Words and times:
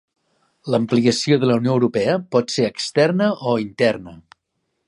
L'ampliació 0.75 1.37
de 1.43 1.51
la 1.51 1.59
Unió 1.61 1.75
Europea 1.79 2.17
pot 2.37 2.57
ser 2.57 2.67
externa 2.71 3.31
o 3.53 3.57
interna. 3.69 4.19